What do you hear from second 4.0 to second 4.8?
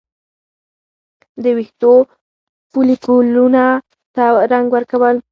ته رنګ